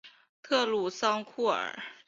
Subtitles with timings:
[0.41, 1.79] 特鲁桑库尔。